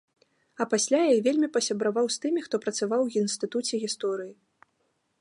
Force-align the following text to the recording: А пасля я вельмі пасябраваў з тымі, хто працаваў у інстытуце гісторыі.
А 0.63 0.65
пасля 0.71 1.01
я 1.09 1.17
вельмі 1.27 1.49
пасябраваў 1.59 2.09
з 2.15 2.21
тымі, 2.25 2.43
хто 2.49 2.55
працаваў 2.65 3.01
у 3.07 3.11
інстытуце 3.25 3.75
гісторыі. 3.85 4.33